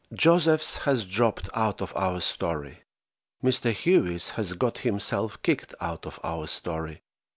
JOSEPHS 0.15 0.77
has 0.77 1.05
dropped 1.05 1.47
out 1.53 1.79
of 1.79 1.93
our 1.95 2.21
story. 2.21 2.79
Mr. 3.43 3.71
Hawes 3.71 4.29
has 4.29 4.53
got 4.53 4.79
himself 4.79 5.39
kicked 5.43 5.75
out 5.79 6.07
of 6.07 6.19
our 6.23 6.47
story. 6.47 7.03